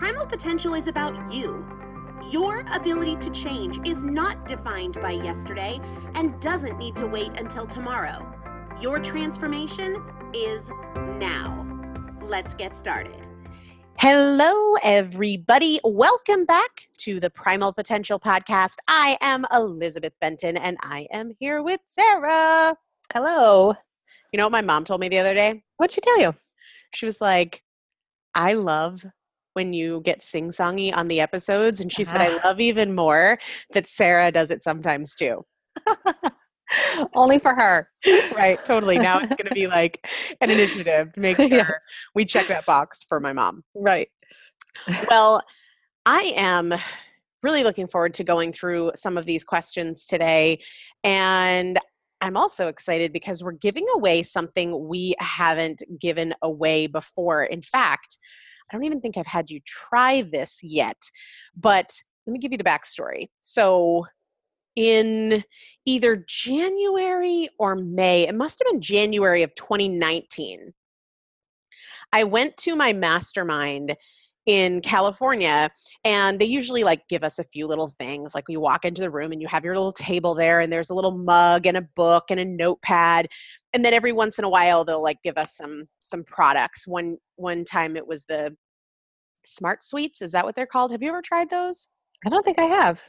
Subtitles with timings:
[0.00, 1.62] Primal potential is about you.
[2.30, 5.78] Your ability to change is not defined by yesterday
[6.14, 8.26] and doesn't need to wait until tomorrow.
[8.80, 10.02] Your transformation
[10.32, 10.70] is
[11.18, 11.66] now.
[12.22, 13.26] Let's get started.
[13.98, 15.80] Hello, everybody.
[15.84, 18.76] Welcome back to the Primal Potential Podcast.
[18.88, 22.74] I am Elizabeth Benton and I am here with Sarah.
[23.12, 23.74] Hello.
[24.32, 25.62] You know what my mom told me the other day?
[25.76, 26.34] What'd she tell you?
[26.94, 27.62] She was like,
[28.34, 29.04] I love
[29.54, 31.80] when you get sing songy on the episodes.
[31.80, 32.40] And she said, I Ah.
[32.44, 33.38] love even more
[33.74, 35.44] that Sarah does it sometimes too.
[37.14, 37.88] Only for her.
[38.32, 38.98] right, totally.
[38.98, 40.06] Now it's going to be like
[40.40, 41.66] an initiative to make sure Yes.
[42.14, 43.64] we check that box for my mom.
[43.74, 44.08] Right.
[45.10, 45.42] Well,
[46.06, 46.72] I am
[47.42, 50.60] really looking forward to going through some of these questions today.
[51.02, 51.78] And
[52.20, 57.44] I'm also excited because we're giving away something we haven't given away before.
[57.44, 58.18] In fact,
[58.70, 61.00] I don't even think I've had you try this yet,
[61.56, 61.92] but
[62.26, 63.28] let me give you the backstory.
[63.42, 64.06] So,
[64.76, 65.42] in
[65.84, 70.72] either January or May, it must have been January of 2019,
[72.12, 73.96] I went to my mastermind
[74.46, 75.68] in California
[76.04, 79.10] and they usually like give us a few little things like we walk into the
[79.10, 81.82] room and you have your little table there and there's a little mug and a
[81.94, 83.28] book and a notepad
[83.74, 86.86] and then every once in a while they'll like give us some some products.
[86.86, 88.56] One one time it was the
[89.44, 90.90] smart sweets is that what they're called?
[90.92, 91.88] Have you ever tried those?
[92.26, 93.02] I don't think I have.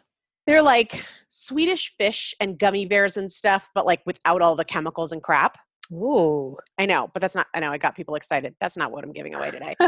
[0.47, 5.11] they're like swedish fish and gummy bears and stuff but like without all the chemicals
[5.13, 5.57] and crap.
[5.93, 6.55] Ooh.
[6.77, 8.55] i know but that's not i know i got people excited.
[8.61, 9.75] That's not what i'm giving away today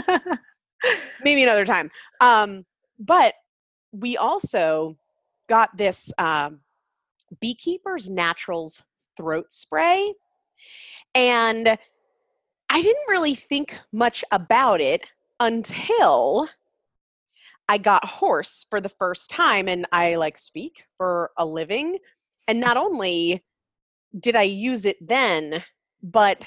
[1.24, 1.92] maybe another time.
[2.22, 2.66] Um,
[3.00, 3.36] but
[3.92, 4.98] we also
[5.48, 6.60] got this um,
[7.40, 8.84] Beekeeper's Naturals
[9.18, 10.14] throat spray.
[11.16, 11.78] And
[12.70, 15.02] I didn't really think much about it
[15.40, 16.48] until
[17.70, 22.00] I got hoarse for the first time and I like speak for a living.
[22.48, 23.44] And not only
[24.20, 25.64] did I use it then,
[26.02, 26.44] but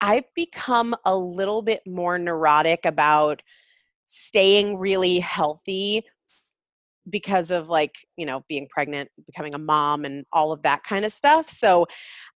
[0.00, 3.42] I've become a little bit more neurotic about
[4.06, 6.04] staying really healthy
[7.08, 11.04] because of like you know being pregnant becoming a mom and all of that kind
[11.04, 11.86] of stuff so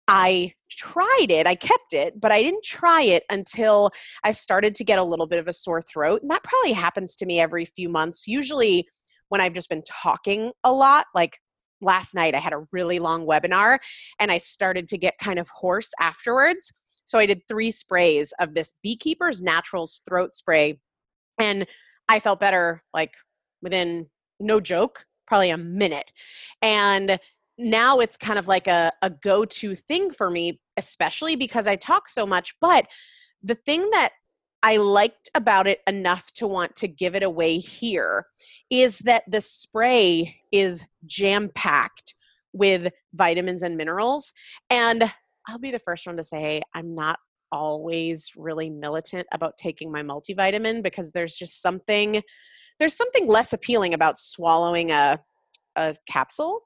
[0.07, 3.89] i tried it i kept it but i didn't try it until
[4.23, 7.15] i started to get a little bit of a sore throat and that probably happens
[7.15, 8.87] to me every few months usually
[9.29, 11.37] when i've just been talking a lot like
[11.81, 13.77] last night i had a really long webinar
[14.19, 16.71] and i started to get kind of hoarse afterwards
[17.05, 20.79] so i did three sprays of this beekeeper's naturals throat spray
[21.41, 21.65] and
[22.07, 23.13] i felt better like
[23.61, 24.07] within
[24.39, 26.11] no joke probably a minute.
[26.61, 27.17] And
[27.57, 32.09] now it's kind of like a, a go-to thing for me especially because i talk
[32.09, 32.87] so much but
[33.43, 34.11] the thing that
[34.63, 38.25] i liked about it enough to want to give it away here
[38.71, 42.15] is that the spray is jam packed
[42.53, 44.33] with vitamins and minerals
[44.69, 45.03] and
[45.47, 47.19] i'll be the first one to say i'm not
[47.51, 52.21] always really militant about taking my multivitamin because there's just something
[52.79, 55.19] there's something less appealing about swallowing a
[55.75, 56.61] a capsule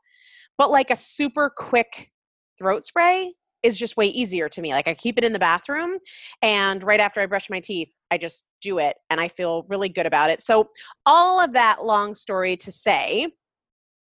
[0.57, 2.11] but like a super quick
[2.57, 3.33] throat spray
[3.63, 5.97] is just way easier to me like i keep it in the bathroom
[6.41, 9.89] and right after i brush my teeth i just do it and i feel really
[9.89, 10.41] good about it.
[10.41, 10.69] So
[11.05, 13.27] all of that long story to say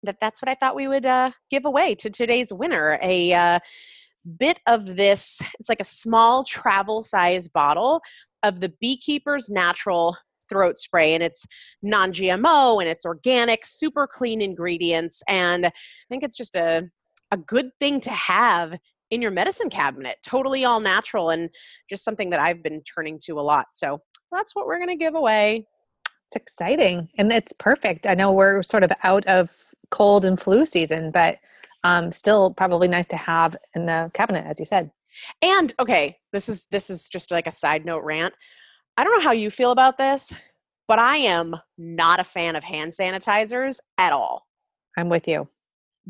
[0.03, 3.59] that that's what i thought we would uh, give away to today's winner a uh,
[4.39, 8.01] bit of this it's like a small travel size bottle
[8.43, 10.17] of the beekeeper's natural
[10.49, 11.47] throat spray and it's
[11.83, 15.73] non-gmo and it's organic super clean ingredients and i
[16.09, 16.89] think it's just a,
[17.33, 18.77] a good thing to have
[19.11, 21.51] in your medicine cabinet totally all natural and
[21.89, 24.01] just something that i've been turning to a lot so
[24.33, 25.67] that's what we're going to give away
[26.27, 28.07] It's exciting and it's perfect.
[28.07, 29.53] I know we're sort of out of
[29.91, 31.39] cold and flu season, but
[31.85, 34.91] um, still probably nice to have in the cabinet, as you said.
[35.43, 38.35] and okay this is this is just like a side note rant
[38.99, 40.35] i don't know how you feel about this
[40.89, 44.47] but i am not a fan of hand sanitizers at all
[44.99, 45.49] I'm with you.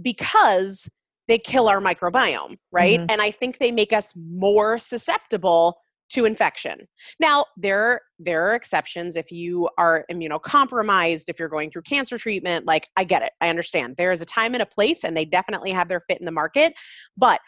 [0.02, 0.88] because
[1.28, 3.00] they kill our microbiome, right?
[3.00, 3.06] Mhm.
[3.10, 5.76] And I think they make us more susceptible
[6.08, 6.86] to infection.
[7.20, 12.66] Now, there there are exceptions if you are immunocompromised, if you're going through cancer treatment,
[12.66, 13.32] like I get it.
[13.40, 13.96] I understand.
[13.96, 16.32] There is a time and a place and they definitely have their fit in the
[16.32, 16.74] market,
[17.16, 17.40] but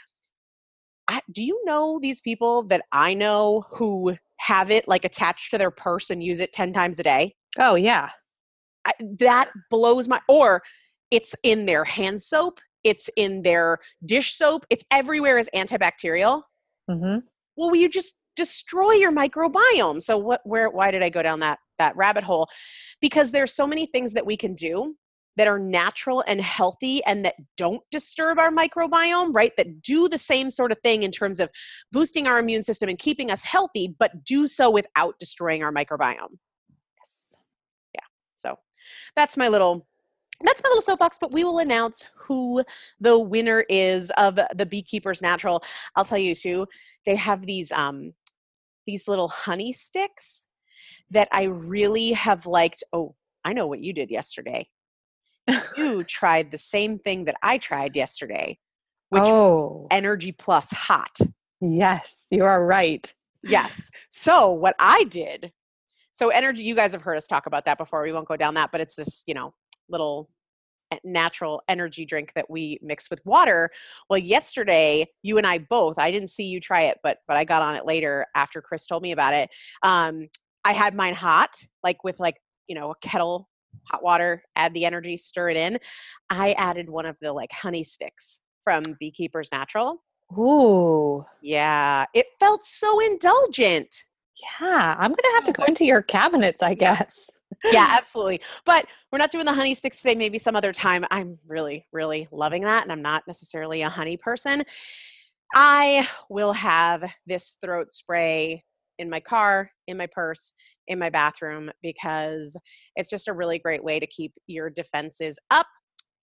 [1.07, 5.59] I, do you know these people that I know who have it like attached to
[5.59, 7.35] their purse and use it 10 times a day?
[7.59, 8.11] Oh, yeah.
[8.85, 10.63] I, that blows my or
[11.11, 16.43] it's in their hand soap it's in their dish soap it's everywhere as antibacterial
[16.89, 17.19] hmm
[17.57, 21.41] well will you just destroy your microbiome so what where why did i go down
[21.41, 22.49] that that rabbit hole
[23.01, 24.95] because there's so many things that we can do
[25.37, 30.17] that are natural and healthy and that don't disturb our microbiome right that do the
[30.19, 31.51] same sort of thing in terms of
[31.91, 36.39] boosting our immune system and keeping us healthy but do so without destroying our microbiome
[36.97, 37.37] Yes.
[37.93, 38.07] Yeah.
[38.37, 38.57] So
[39.17, 39.85] that's my little
[40.45, 42.63] that's my little soapbox, but we will announce who
[43.01, 45.63] the winner is of the Beekeepers Natural.
[45.97, 46.67] I'll tell you too,
[47.07, 48.13] they have these um
[48.89, 50.47] these little honey sticks
[51.11, 52.83] that I really have liked.
[52.95, 53.15] Oh,
[53.45, 54.67] I know what you did yesterday.
[55.77, 58.59] you tried the same thing that I tried yesterday,
[59.11, 61.15] which oh, Energy Plus Hot.
[61.61, 63.13] yes, you are right.
[63.43, 63.91] Yes.
[64.09, 65.53] So what I did,
[66.13, 68.03] so energy, you guys have heard us talk about that before.
[68.03, 69.53] We won't go down that, but it's this, you know,
[69.91, 70.31] little
[71.05, 73.71] natural energy drink that we mix with water.
[74.09, 77.45] Well, yesterday you and I both, I didn't see you try it, but but I
[77.45, 79.51] got on it later after Chris told me about it.
[79.83, 80.29] Um,
[80.65, 83.49] I had mine hot, like with like, you know, a kettle
[83.85, 85.79] hot water, add the energy, stir it in.
[86.31, 90.03] I added one of the like honey sticks from Beekeepers Natural.
[90.37, 91.25] Ooh.
[91.43, 94.05] Yeah, it felt so indulgent.
[94.61, 97.31] Yeah, I'm gonna have to go into your cabinets, I guess.
[97.65, 98.41] Yeah, absolutely.
[98.65, 101.05] But we're not doing the honey sticks today, maybe some other time.
[101.11, 102.83] I'm really, really loving that.
[102.83, 104.65] And I'm not necessarily a honey person.
[105.55, 108.65] I will have this throat spray
[108.99, 110.53] in my car, in my purse,
[110.89, 112.57] in my bathroom because
[112.97, 115.67] it's just a really great way to keep your defenses up.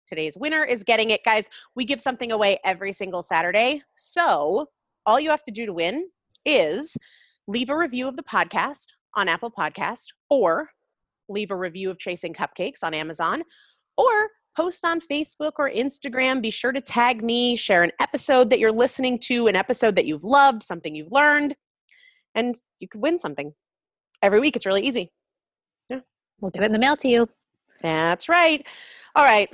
[0.05, 1.49] Today's winner is getting it, guys.
[1.75, 3.81] We give something away every single Saturday.
[3.95, 4.67] So
[5.05, 6.09] all you have to do to win
[6.45, 6.95] is
[7.47, 10.69] leave a review of the podcast on Apple Podcast or
[11.29, 13.43] leave a review of Chasing Cupcakes on Amazon
[13.97, 16.41] or post on Facebook or Instagram.
[16.41, 20.05] Be sure to tag me, share an episode that you're listening to, an episode that
[20.05, 21.55] you've loved, something you've learned,
[22.35, 23.53] and you could win something
[24.21, 24.55] every week.
[24.55, 25.11] It's really easy.
[25.89, 25.99] Yeah.
[26.39, 27.27] We'll get it in the mail to you.
[27.81, 28.65] That's right.
[29.15, 29.49] All right.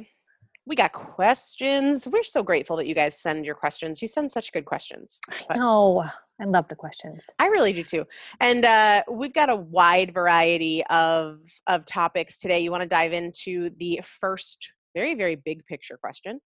[0.65, 2.08] We got questions.
[2.08, 4.01] We're so grateful that you guys send your questions.
[4.01, 5.20] You send such good questions.
[5.50, 6.06] I know.
[6.39, 7.22] I love the questions.
[7.39, 8.06] I really do too.
[8.39, 12.60] And uh, we've got a wide variety of of topics today.
[12.60, 16.39] You want to dive into the first very very big picture question?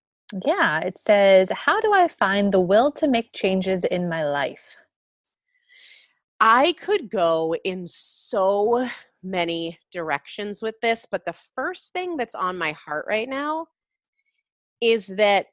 [0.45, 4.75] Yeah, it says, "How do I find the will to make changes in my life?"
[6.39, 8.87] I could go in so
[9.23, 13.67] many directions with this, but the first thing that's on my heart right now
[14.81, 15.47] is that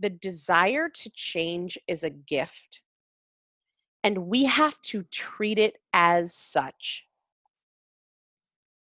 [0.00, 2.82] the desire to change is a gift.
[4.02, 7.06] And we have to treat it as such.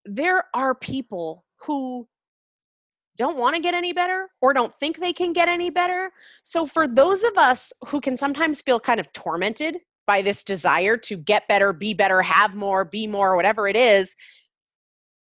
[0.05, 2.09] There are people who
[3.17, 6.11] don't want to get any better or don't think they can get any better.
[6.43, 10.97] So, for those of us who can sometimes feel kind of tormented by this desire
[10.97, 14.17] to get better, be better, have more, be more, whatever it is,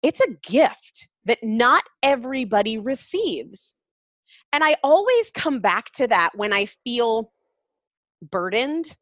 [0.03, 3.75] it's a gift that not everybody receives.
[4.53, 7.31] And I always come back to that when I feel
[8.29, 8.95] burdened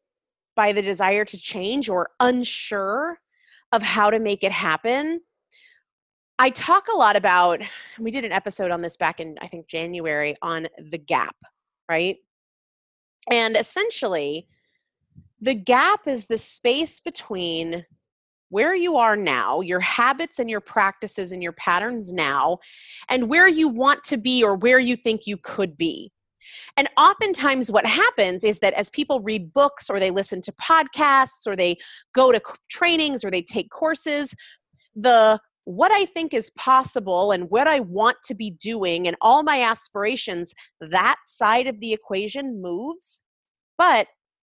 [0.56, 3.18] by the desire to change or unsure
[3.72, 5.20] of how to make it happen.
[6.38, 7.60] I talk a lot about,
[7.98, 11.36] we did an episode on this back in, I think, January on the gap,
[11.88, 12.16] right?
[13.30, 14.48] And essentially,
[15.40, 17.84] the gap is the space between
[18.50, 22.58] where you are now, your habits and your practices and your patterns now,
[23.08, 26.12] and where you want to be or where you think you could be.
[26.76, 31.46] And oftentimes, what happens is that as people read books or they listen to podcasts
[31.46, 31.76] or they
[32.14, 32.40] go to
[32.70, 34.34] trainings or they take courses,
[34.94, 39.42] the what I think is possible and what I want to be doing and all
[39.42, 43.22] my aspirations, that side of the equation moves.
[43.78, 44.08] But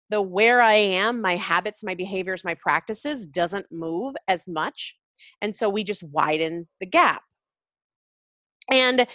[0.10, 4.96] the where I am, my habits, my behaviors, my practices doesn't move as much.
[5.42, 7.24] And so we just widen the gap.
[8.72, 9.08] And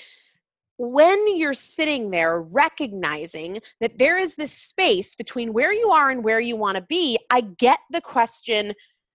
[0.79, 6.25] when you're sitting there recognizing that there is this space between where you are and
[6.25, 8.75] where you want to be, I get the question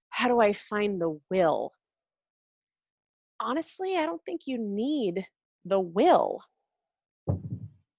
[0.09, 1.71] how do I find the will?
[3.39, 5.25] Honestly, I don't think you need
[5.65, 6.41] the will.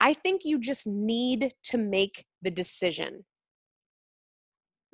[0.01, 3.25] I think you just need to make the decision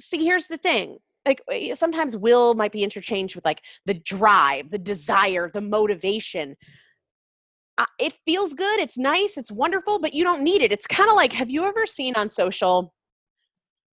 [0.01, 4.71] see here's the thing like eh, sometimes will might be interchanged with like the drive
[4.71, 6.57] the desire the motivation.
[7.77, 11.11] Uh, it feels good it's nice it's wonderful but you don't need it it's kind
[11.11, 12.95] of like have you ever seen on social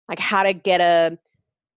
[0.09, 1.15] like how to get a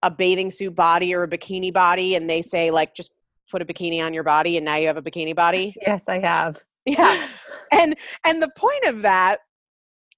[0.03, 3.13] a bathing suit body or a bikini body and they say like just
[3.51, 5.75] put a bikini on your body and now you have a bikini body?
[5.83, 6.63] Yes i have.
[6.87, 7.29] Yeah
[7.73, 9.41] and and the point of that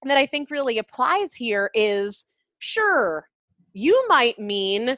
[0.03, 2.25] that i think really applies here is
[2.59, 3.27] sure
[3.73, 4.97] you might mean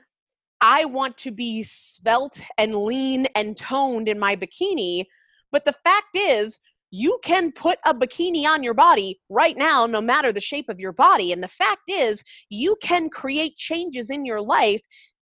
[0.61, 5.05] I want to be svelte and lean and toned in my bikini.
[5.51, 6.59] But the fact is,
[6.91, 10.79] you can put a bikini on your body right now, no matter the shape of
[10.79, 11.31] your body.
[11.31, 14.81] And the fact is, you can create changes in your life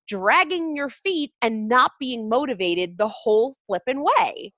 [0.08, 4.52] dragging your feet and not being motivated the whole flippin' way.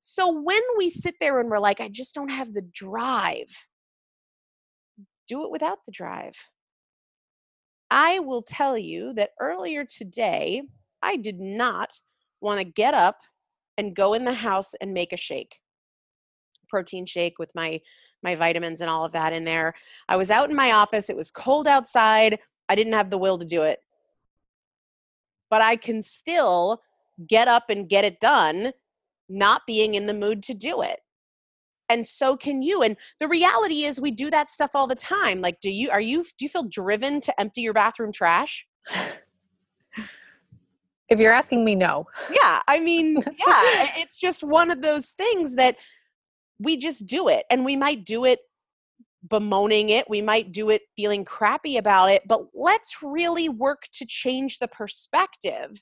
[0.00, 3.48] So when we sit there and we're like, I just don't have the drive,
[5.28, 6.34] do it without the drive.
[7.90, 10.62] I will tell you that earlier today,
[11.02, 12.00] I did not
[12.40, 13.18] want to get up
[13.78, 15.60] and go in the house and make a shake
[16.74, 17.80] protein shake with my
[18.24, 19.74] my vitamins and all of that in there.
[20.08, 21.08] I was out in my office.
[21.08, 22.38] It was cold outside.
[22.68, 23.78] I didn't have the will to do it.
[25.50, 26.80] But I can still
[27.28, 28.72] get up and get it done
[29.28, 30.98] not being in the mood to do it.
[31.88, 32.82] And so can you.
[32.82, 35.40] And the reality is we do that stuff all the time.
[35.40, 38.66] Like do you are you do you feel driven to empty your bathroom trash?
[41.10, 42.06] If you're asking me, no.
[42.30, 45.76] Yeah, I mean, yeah, it's just one of those things that
[46.58, 48.40] we just do it and we might do it
[49.28, 54.04] bemoaning it we might do it feeling crappy about it but let's really work to
[54.06, 55.80] change the perspective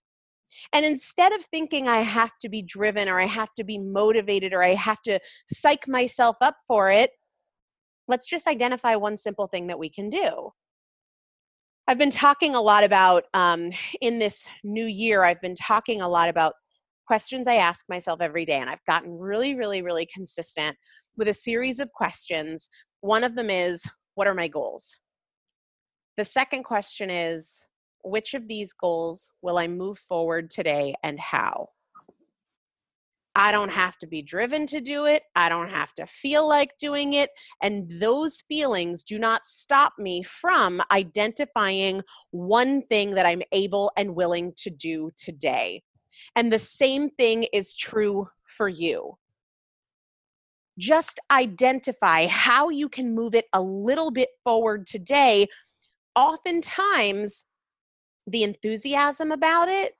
[0.73, 4.53] and instead of thinking I have to be driven or I have to be motivated
[4.53, 5.19] or I have to
[5.51, 7.11] psych myself up for it,
[8.09, 10.51] let's just identify one simple thing that we can do.
[11.89, 16.09] I've been talking a lot about, um, in this new year, I've been talking a
[16.09, 16.55] lot about
[17.07, 18.59] questions I ask myself every day.
[18.59, 20.77] And I've gotten really, really, really consistent
[21.17, 22.71] with a series of questions.
[23.01, 24.97] One of them is, What are my goals?
[26.17, 27.67] The second question is,
[28.05, 31.69] Which of these goals will I move forward today and how?
[33.35, 35.23] I don't have to be driven to do it.
[35.35, 37.31] I don't have to feel like doing it.
[37.63, 44.15] And those feelings do not stop me from identifying one thing that I'm able and
[44.15, 45.83] willing to do today.
[46.37, 49.17] And the same thing is true for you.
[50.79, 55.47] Just identify how you can move it a little bit forward today.
[56.17, 57.47] Oftentimes,
[58.27, 59.95] the enthusiasm about it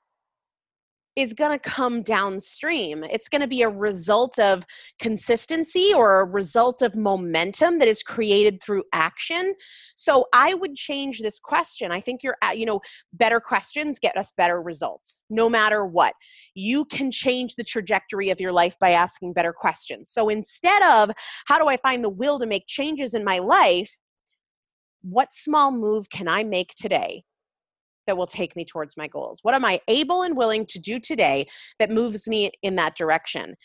[1.15, 3.03] is going to come downstream.
[3.03, 4.63] It's going to be a result of
[4.99, 9.53] consistency or a result of momentum that is created through action.
[9.95, 11.91] So I would change this question.
[11.91, 12.81] I think you're at, you know,
[13.13, 16.15] better questions get us better results no matter what.
[16.55, 20.09] You can change the trajectory of your life by asking better questions.
[20.11, 21.11] So instead of
[21.45, 23.95] how do I find the will to make changes in my life,
[25.03, 27.23] what small move can I make today
[28.07, 29.39] that will take me towards my goals?
[29.43, 31.47] What am I able and willing to do today
[31.79, 33.55] that moves me in that direction?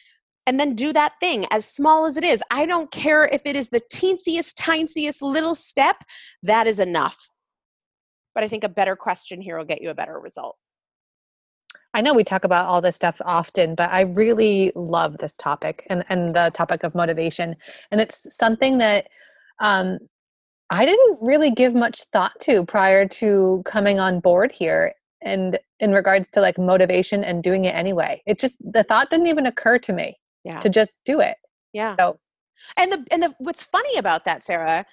[0.46, 2.42] And then do that thing as small as it is.
[2.50, 5.96] I don't care if it is the teensiest, tiniest little step,
[6.42, 7.28] that is enough.
[8.34, 10.56] But I think a better question here will get you a better result.
[11.94, 15.86] I know we talk about all this stuff often, but I really love this topic
[15.90, 17.56] and, and the topic of motivation.
[17.90, 19.08] And it's something that
[19.60, 19.98] um,
[20.70, 25.92] I didn't really give much thought to prior to coming on board here and in
[25.92, 28.22] regards to like motivation and doing it anyway.
[28.26, 30.60] It just the thought didn't even occur to me yeah.
[30.60, 31.36] to just do it.
[31.72, 31.96] Yeah.
[31.96, 32.18] So
[32.76, 34.84] and the and the what's funny about that, Sarah,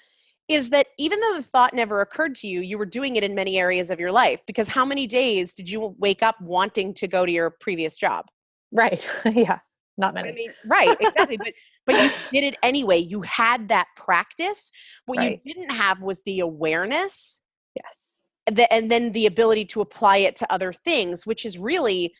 [0.48, 3.34] is that even though the thought never occurred to you, you were doing it in
[3.34, 7.06] many areas of your life because how many days did you wake up wanting to
[7.06, 8.26] go to your previous job?
[8.72, 9.06] Right.
[9.32, 9.58] yeah
[9.98, 10.28] not many.
[10.28, 11.36] I mean, right, exactly.
[11.36, 11.52] but
[11.86, 12.98] but you did it anyway.
[12.98, 14.70] You had that practice.
[15.06, 15.40] What right.
[15.44, 17.40] you didn't have was the awareness.
[17.74, 18.26] Yes.
[18.50, 22.12] The, and then the ability to apply it to other things, which is really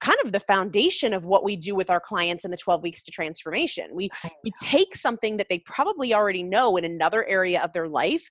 [0.00, 3.02] kind of the foundation of what we do with our clients in the 12 weeks
[3.04, 3.90] to transformation.
[3.92, 4.08] We
[4.42, 8.28] we take something that they probably already know in another area of their life.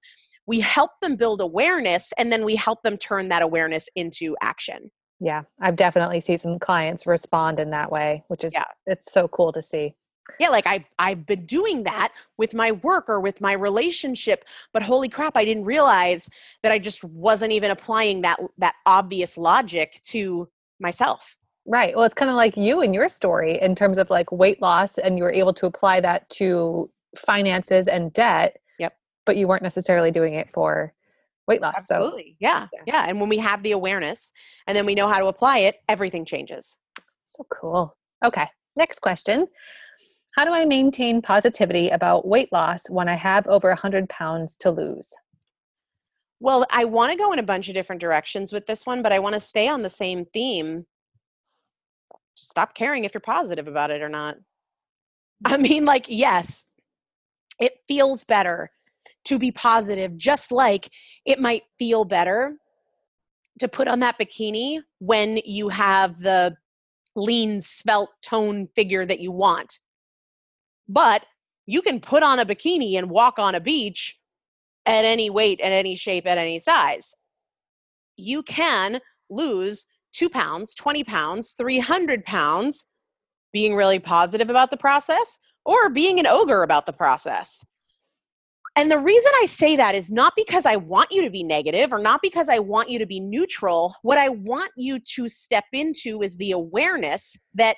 [0.47, 4.89] We help them build awareness and then we help them turn that awareness into action.
[5.19, 8.65] Yeah, I've definitely seen some clients respond in that way, which is yeah.
[8.85, 9.95] it's so cool to see.
[10.39, 14.83] Yeah, like I I've been doing that with my work or with my relationship, but
[14.83, 16.29] holy crap, I didn't realize
[16.63, 20.49] that I just wasn't even applying that that obvious logic to
[20.79, 21.37] myself.
[21.65, 21.95] Right.
[21.95, 24.97] Well, it's kind of like you and your story in terms of like weight loss
[24.97, 28.57] and you were able to apply that to finances and debt.
[28.79, 28.95] Yep.
[29.25, 30.93] But you weren't necessarily doing it for
[31.47, 31.75] weight loss.
[31.77, 32.31] Absolutely.
[32.31, 32.81] So, yeah, yeah.
[32.85, 33.05] Yeah.
[33.07, 34.31] And when we have the awareness
[34.67, 36.77] and then we know how to apply it, everything changes.
[37.29, 37.95] So cool.
[38.23, 38.47] Okay.
[38.77, 39.47] Next question.
[40.35, 44.69] How do I maintain positivity about weight loss when I have over 100 pounds to
[44.69, 45.09] lose?
[46.39, 49.11] Well, I want to go in a bunch of different directions with this one, but
[49.11, 50.85] I want to stay on the same theme.
[52.37, 54.37] Just Stop caring if you're positive about it or not.
[55.43, 55.63] I mm-hmm.
[55.63, 56.65] mean, like, yes,
[57.59, 58.69] it feels better
[59.27, 60.89] to be positive, just like
[61.25, 62.57] it might feel better
[63.59, 66.55] to put on that bikini when you have the
[67.15, 69.79] lean, svelte tone figure that you want.
[70.87, 71.25] But
[71.65, 74.17] you can put on a bikini and walk on a beach
[74.85, 77.13] at any weight, at any shape, at any size.
[78.15, 82.85] You can lose two pounds, 20 pounds, 300 pounds
[83.51, 87.65] being really positive about the process or being an ogre about the process
[88.77, 91.91] And the reason I say that is not because I want you to be negative
[91.91, 93.95] or not because I want you to be neutral.
[94.03, 97.77] What I want you to step into is the awareness that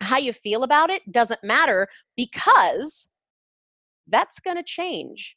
[0.00, 3.10] how you feel about it doesn't matter because
[4.06, 5.36] that's going to change.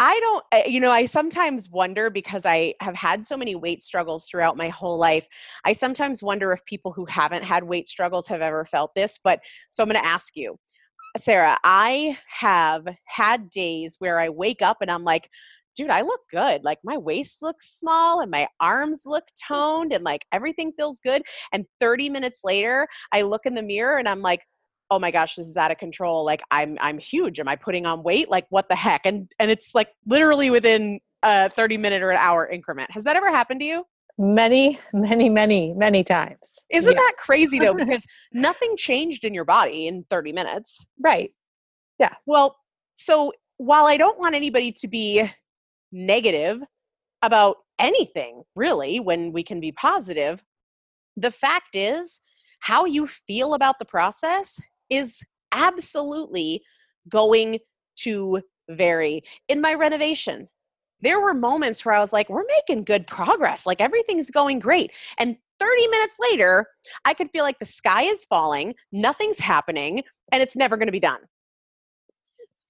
[0.00, 3.80] I don't, eh, you know, I sometimes wonder because I have had so many weight
[3.80, 5.28] struggles throughout my whole life.
[5.64, 9.20] I sometimes wonder if people who haven't had weight struggles have ever felt this.
[9.22, 9.38] But
[9.70, 10.58] so I'm going to ask you,
[11.16, 15.28] Sarah, I have had days where I wake up and I'm like,
[15.76, 16.64] dude, I look good.
[16.64, 21.22] Like my waist looks small and my arms look toned and like everything feels good.
[21.52, 24.40] And 30 minutes later, I look in the mirror and I'm like,
[24.90, 26.22] oh my gosh this is out of control.
[26.24, 27.40] Like i'm i'm huge.
[27.40, 28.30] Am i putting on weight?
[28.30, 29.06] Like what the heck?
[29.06, 32.90] And and it's like literally within a 30 minute or an hour increment.
[32.90, 33.84] Has that ever happened to you
[34.18, 36.38] many many many many times
[36.70, 37.00] isn't yes.
[37.00, 41.30] that crazy though because nothing changed in your body in 30 minutes right
[41.98, 42.56] yeah well
[42.94, 45.28] so while i don't want anybody to be
[45.92, 46.60] negative
[47.22, 50.42] about anything really when we can be positive
[51.16, 52.20] the fact is
[52.60, 55.20] how you feel about the process is
[55.52, 56.62] absolutely
[57.08, 57.58] going
[57.96, 59.22] to vary.
[59.48, 60.48] In my renovation,
[61.02, 63.66] there were moments where I was like, we're making good progress.
[63.66, 64.92] Like everything's going great.
[65.18, 66.66] And 30 minutes later,
[67.04, 70.92] I could feel like the sky is falling, nothing's happening, and it's never going to
[70.92, 71.20] be done.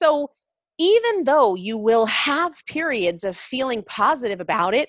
[0.01, 0.31] So,
[0.79, 4.89] even though you will have periods of feeling positive about it,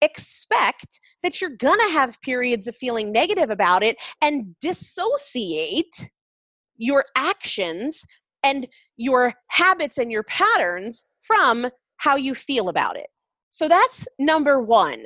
[0.00, 6.10] expect that you're going to have periods of feeling negative about it and dissociate
[6.76, 8.04] your actions
[8.42, 11.68] and your habits and your patterns from
[12.02, 13.06] how you feel about it.
[13.50, 15.04] So that's number one.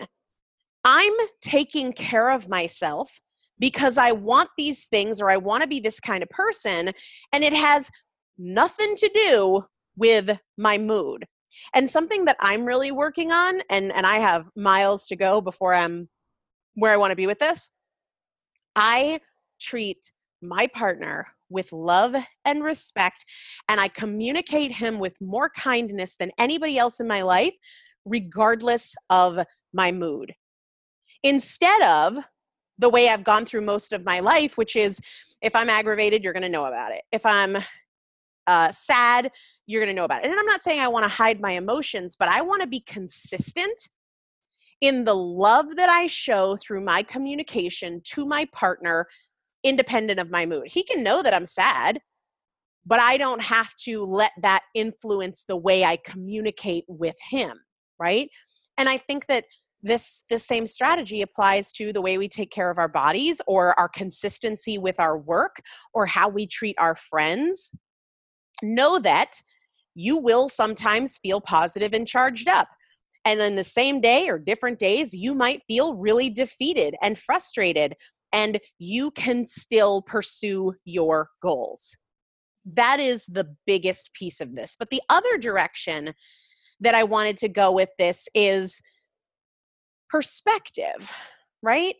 [0.82, 3.20] I'm taking care of myself
[3.58, 6.92] because I want these things or I want to be this kind of person,
[7.32, 7.90] and it has
[8.38, 9.64] nothing to do
[9.96, 11.26] with my mood.
[11.74, 15.74] And something that I'm really working on, and, and I have miles to go before
[15.74, 16.08] I'm
[16.76, 17.70] where I want to be with this,
[18.74, 19.20] I
[19.60, 23.24] treat my partner with love and respect,
[23.68, 27.54] and I communicate him with more kindness than anybody else in my life,
[28.04, 29.38] regardless of
[29.72, 30.34] my mood.
[31.22, 32.18] Instead of
[32.78, 35.00] the way I've gone through most of my life, which is
[35.42, 37.02] if I'm aggravated, you're going to know about it.
[37.10, 37.56] If I'm
[38.46, 39.30] uh, sad,
[39.66, 40.30] you're going to know about it.
[40.30, 42.80] And I'm not saying I want to hide my emotions, but I want to be
[42.80, 43.88] consistent
[44.80, 49.06] in the love that I show through my communication to my partner
[49.68, 50.64] independent of my mood.
[50.66, 52.00] He can know that I'm sad,
[52.84, 57.58] but I don't have to let that influence the way I communicate with him,
[57.98, 58.28] right?
[58.78, 59.44] And I think that
[59.82, 63.78] this this same strategy applies to the way we take care of our bodies or
[63.78, 65.56] our consistency with our work
[65.94, 67.72] or how we treat our friends.
[68.62, 69.40] Know that
[69.94, 72.68] you will sometimes feel positive and charged up.
[73.24, 77.94] And then the same day or different days, you might feel really defeated and frustrated
[78.32, 81.96] and you can still pursue your goals.
[82.64, 84.76] That is the biggest piece of this.
[84.78, 86.12] But the other direction
[86.80, 88.80] that I wanted to go with this is
[90.10, 91.10] perspective,
[91.62, 91.94] right?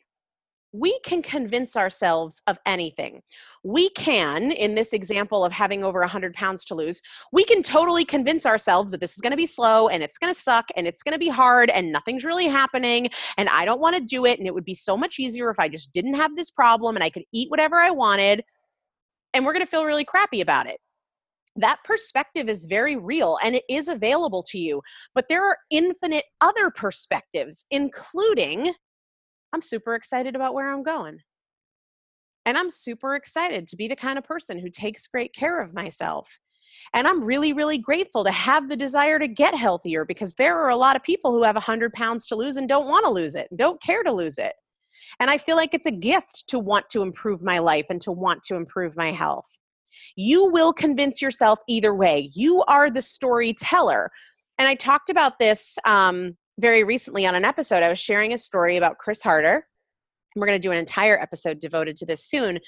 [0.79, 3.23] We can convince ourselves of anything.
[3.65, 7.01] We can, in this example of having over 100 pounds to lose,
[7.33, 10.33] we can totally convince ourselves that this is going to be slow and it's going
[10.33, 13.09] to suck and it's going to be hard and nothing's really happening
[13.39, 15.59] and I don't want to do it and it would be so much easier if
[15.59, 18.45] I just didn't have this problem and I could eat whatever I wanted
[19.35, 20.79] and we're going to feel really crappy about it.
[21.57, 24.83] That perspective is very real and it is available to you.
[25.15, 28.75] But there are infinite other perspectives, including
[29.53, 31.21] I'm super excited about where I'm going.
[32.45, 35.75] And I'm super excited to be the kind of person who takes great care of
[35.75, 36.39] myself.
[36.95, 40.71] And I'm really, really grateful to have the desire to get healthier because there are
[40.71, 43.35] a lot of people who have 100 pounds to lose and don't want to lose
[43.35, 44.53] it don't care to lose it.
[45.21, 48.13] And I feel like it's a gift to want to improve my life and to
[48.13, 49.59] want to improve my health.
[50.15, 52.31] You will convince yourself either way.
[52.35, 54.11] You are the storyteller.
[54.59, 58.39] And I talked about this um, very recently on an episode, I was sharing a
[58.39, 59.55] story about Chris Harder.
[59.55, 62.61] And We're going to do an entire episode devoted to this soon,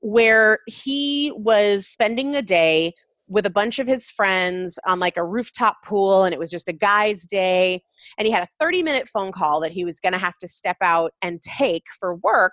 [0.00, 2.92] where he was spending the day
[3.28, 6.68] with a bunch of his friends on like a rooftop pool and it was just
[6.68, 7.82] a guy's day
[8.18, 10.46] and he had a 30 minute phone call that he was going to have to
[10.46, 12.52] step out and take for work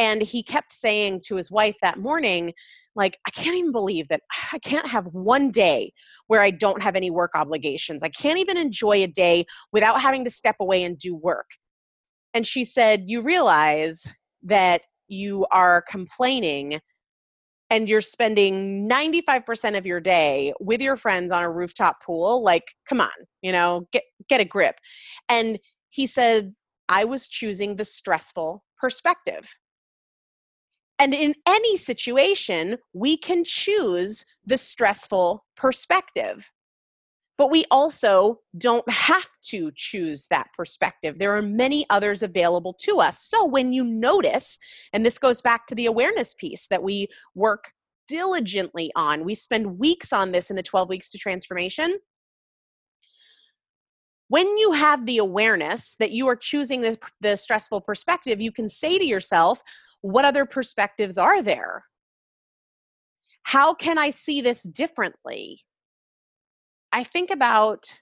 [0.00, 2.52] and he kept saying to his wife that morning
[2.96, 5.92] like i can't even believe that i can't have one day
[6.26, 8.02] where i don't have any work obligations.
[8.02, 11.46] I can't even enjoy a day without having to step away and do work.
[12.34, 16.80] And she said you realize that you are complaining
[17.68, 22.64] and you're spending 95% of your day with your friends on a rooftop pool like
[22.88, 24.76] come on you know get get a grip.
[25.28, 25.58] And
[25.90, 26.54] he said
[26.88, 29.54] i was choosing the stressful perspective
[31.00, 36.48] and in any situation we can choose the stressful perspective
[37.40, 41.18] but we also don't have to choose that perspective.
[41.18, 43.18] There are many others available to us.
[43.18, 44.58] So when you notice,
[44.92, 47.72] and this goes back to the awareness piece that we work
[48.08, 51.98] diligently on, we spend weeks on this in the 12 weeks to transformation.
[54.30, 58.68] When you have the awareness that you are choosing the, the stressful perspective, you can
[58.68, 59.60] say to yourself,
[60.02, 61.84] What other perspectives are there?
[63.42, 65.58] How can I see this differently?
[66.92, 67.92] I think about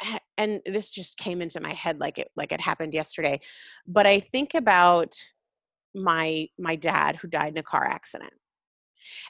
[0.38, 3.40] and this just came into my head like it like it happened yesterday
[3.86, 5.14] but i think about
[5.94, 8.32] my my dad who died in a car accident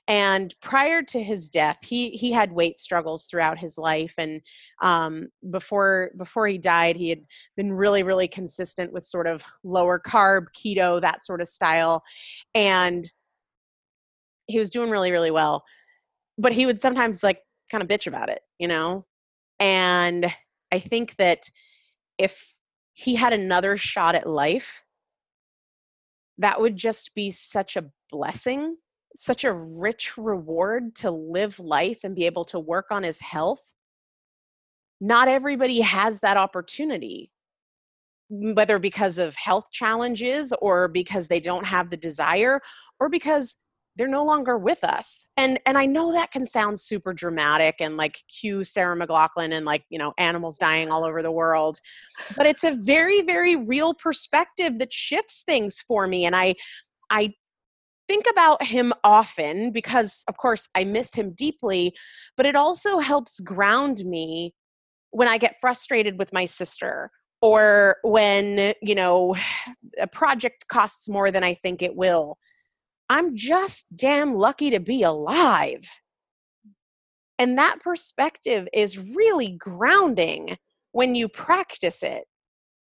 [0.06, 4.40] and prior to his death he he had weight struggles throughout his life and
[4.82, 7.20] um, before before he died he had
[7.56, 12.02] been really really consistent with sort of lower carb keto that sort of style
[12.54, 13.10] and
[14.46, 15.64] he was doing really really well
[16.38, 19.04] but he would sometimes like kind of bitch about it, you know?
[19.60, 20.32] And
[20.72, 21.42] I think that
[22.16, 22.56] if
[22.92, 24.82] he had another shot at life,
[26.38, 28.76] that would just be such a blessing,
[29.14, 33.72] such a rich reward to live life and be able to work on his health.
[35.00, 37.30] Not everybody has that opportunity,
[38.28, 42.60] whether because of health challenges or because they don't have the desire
[43.00, 43.56] or because
[43.98, 47.96] they're no longer with us and and i know that can sound super dramatic and
[47.96, 51.80] like cue sarah mclachlan and like you know animals dying all over the world
[52.36, 56.54] but it's a very very real perspective that shifts things for me and i
[57.10, 57.32] i
[58.08, 61.94] think about him often because of course i miss him deeply
[62.36, 64.52] but it also helps ground me
[65.10, 67.10] when i get frustrated with my sister
[67.42, 69.36] or when you know
[70.00, 72.36] a project costs more than i think it will
[73.08, 75.84] I'm just damn lucky to be alive.
[77.38, 80.56] And that perspective is really grounding
[80.92, 82.24] when you practice it.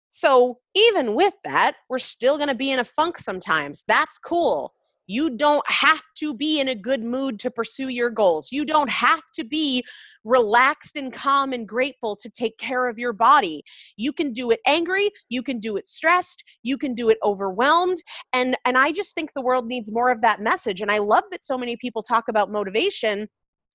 [0.10, 3.84] So, even with that, we're still going to be in a funk sometimes.
[3.88, 4.74] That's cool.
[5.08, 8.52] You don't have to be in a good mood to pursue your goals.
[8.52, 9.84] You don't have to be
[10.24, 13.64] relaxed and calm and grateful to take care of your body.
[13.96, 17.98] You can do it angry, you can do it stressed, you can do it overwhelmed.
[18.34, 20.82] And and I just think the world needs more of that message.
[20.82, 23.28] And I love that so many people talk about motivation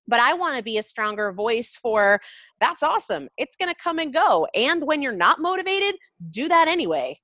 [0.07, 2.19] but I want to be a stronger voice for
[2.59, 3.29] that's awesome.
[3.37, 4.47] It's going to come and go.
[4.55, 5.95] And when you're not motivated,
[6.29, 7.17] do that anyway.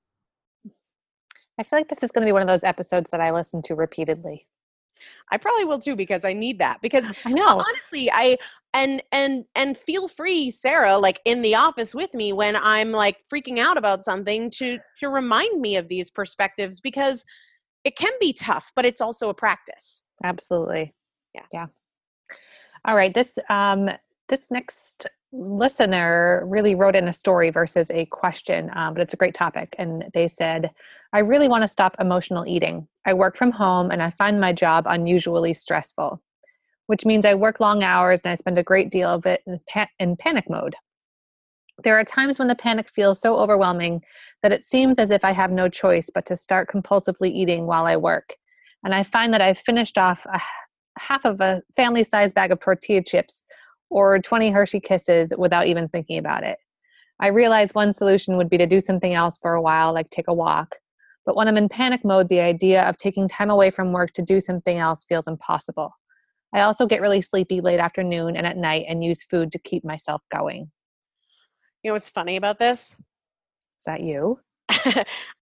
[1.60, 3.60] I feel like this is going to be one of those episodes that I listen
[3.62, 4.46] to repeatedly.
[5.30, 6.80] I probably will too because I need that.
[6.80, 8.38] Because I know honestly, I
[8.72, 13.18] and and and feel free, Sarah, like in the office with me when I'm like
[13.30, 17.26] freaking out about something to to remind me of these perspectives because
[17.84, 20.04] it can be tough, but it's also a practice.
[20.24, 20.94] Absolutely.
[21.34, 21.44] Yeah.
[21.52, 21.66] Yeah.
[22.86, 23.12] All right.
[23.12, 23.90] This um
[24.30, 29.18] this next listener really wrote in a story versus a question, um, but it's a
[29.18, 29.74] great topic.
[29.78, 30.70] And they said,
[31.12, 32.86] I really want to stop emotional eating.
[33.04, 36.22] I work from home and I find my job unusually stressful,
[36.86, 39.60] which means I work long hours and I spend a great deal of it in,
[39.68, 40.76] pa- in panic mode.
[41.82, 44.02] There are times when the panic feels so overwhelming
[44.42, 47.86] that it seems as if I have no choice but to start compulsively eating while
[47.86, 48.36] I work.
[48.84, 50.40] And I find that I've finished off a
[50.98, 53.44] half of a family sized bag of tortilla chips
[53.88, 56.58] or 20 Hershey kisses without even thinking about it.
[57.18, 60.28] I realize one solution would be to do something else for a while, like take
[60.28, 60.76] a walk.
[61.26, 64.22] But when I'm in panic mode, the idea of taking time away from work to
[64.22, 65.92] do something else feels impossible.
[66.52, 69.84] I also get really sleepy late afternoon and at night and use food to keep
[69.84, 70.70] myself going.
[71.82, 72.98] You know what's funny about this?
[73.78, 74.40] Is that you?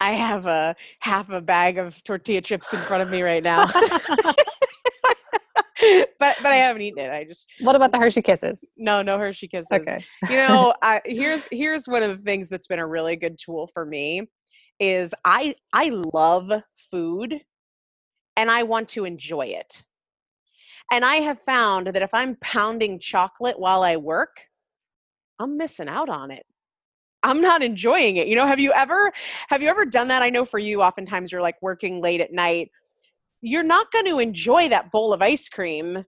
[0.00, 3.66] I have a half a bag of tortilla chips in front of me right now.
[5.82, 7.10] but but I haven't eaten it.
[7.10, 8.60] I just What about the Hershey kisses?
[8.76, 9.70] No, no Hershey kisses.
[9.70, 10.04] Okay.
[10.30, 13.68] you know, I, here's here's one of the things that's been a really good tool
[13.72, 14.22] for me
[14.80, 16.52] is I I love
[16.90, 17.40] food
[18.36, 19.84] and I want to enjoy it.
[20.90, 24.46] And I have found that if I'm pounding chocolate while I work,
[25.38, 26.46] I'm missing out on it.
[27.22, 28.28] I'm not enjoying it.
[28.28, 29.12] You know, have you ever
[29.48, 30.22] have you ever done that?
[30.22, 32.70] I know for you oftentimes you're like working late at night
[33.40, 36.04] you're not going to enjoy that bowl of ice cream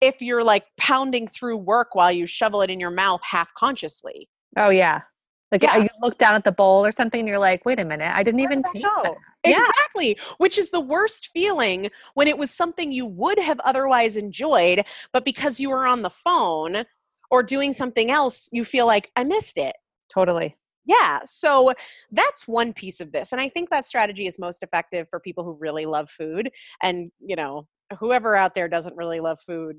[0.00, 4.28] if you're like pounding through work while you shovel it in your mouth half consciously.
[4.56, 5.02] Oh yeah.
[5.50, 5.84] Like yes.
[5.84, 8.22] you look down at the bowl or something and you're like, wait a minute, I
[8.22, 9.14] didn't Where even taste that.
[9.44, 10.16] Exactly.
[10.18, 10.34] Yeah.
[10.38, 15.24] Which is the worst feeling when it was something you would have otherwise enjoyed, but
[15.24, 16.84] because you were on the phone
[17.30, 19.74] or doing something else, you feel like I missed it.
[20.10, 20.56] Totally.
[20.84, 21.20] Yeah.
[21.24, 21.74] So
[22.10, 23.32] that's one piece of this.
[23.32, 26.50] And I think that strategy is most effective for people who really love food.
[26.82, 27.66] And, you know,
[27.98, 29.76] whoever out there doesn't really love food,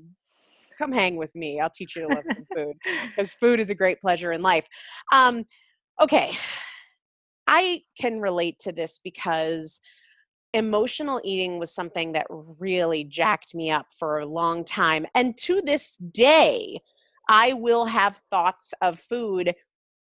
[0.80, 1.60] come hang with me.
[1.60, 2.74] I'll teach you to love some food
[3.08, 4.66] because food is a great pleasure in life.
[5.12, 5.44] Um,
[6.00, 6.36] okay.
[7.46, 9.80] I can relate to this because
[10.54, 15.06] emotional eating was something that really jacked me up for a long time.
[15.14, 16.80] And to this day,
[17.28, 19.54] I will have thoughts of food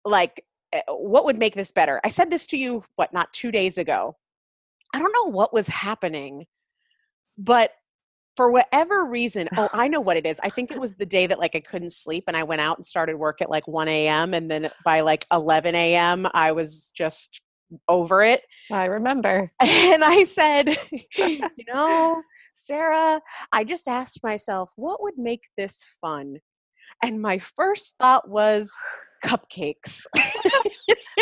[0.05, 2.01] like, eh, what would make this better?
[2.05, 4.17] I said this to you, what, not two days ago.
[4.95, 6.47] I don't know what was happening,
[7.37, 7.73] but
[8.41, 10.41] for whatever reason, oh, I know what it is.
[10.43, 12.79] I think it was the day that like I couldn't sleep and I went out
[12.79, 14.33] and started work at like 1 a.m.
[14.33, 17.43] And then by like 11 a.m., I was just
[17.87, 18.41] over it.
[18.73, 19.53] I remember.
[19.61, 20.75] And I said,
[21.19, 22.23] you know,
[22.55, 23.21] Sarah,
[23.53, 26.39] I just asked myself, what would make this fun?
[27.03, 28.73] And my first thought was
[29.23, 30.07] cupcakes.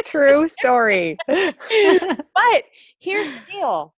[0.04, 1.16] True story.
[1.26, 2.62] but
[3.00, 3.92] here's the deal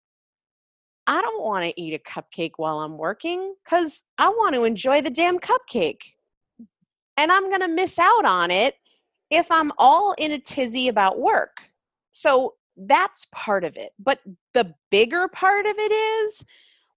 [1.07, 5.01] I don't want to eat a cupcake while I'm working because I want to enjoy
[5.01, 6.01] the damn cupcake.
[7.17, 8.75] And I'm going to miss out on it
[9.29, 11.61] if I'm all in a tizzy about work.
[12.11, 13.91] So that's part of it.
[13.99, 14.19] But
[14.53, 16.45] the bigger part of it is